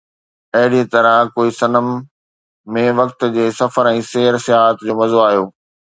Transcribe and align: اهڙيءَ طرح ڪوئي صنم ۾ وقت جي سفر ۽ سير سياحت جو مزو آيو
اهڙيءَ 0.57 0.89
طرح 0.93 1.15
ڪوئي 1.35 1.49
صنم 1.59 1.87
۾ 2.79 2.85
وقت 2.99 3.19
جي 3.35 3.45
سفر 3.61 3.83
۽ 3.95 4.05
سير 4.11 4.33
سياحت 4.49 4.77
جو 4.89 4.93
مزو 5.03 5.19
آيو 5.29 5.45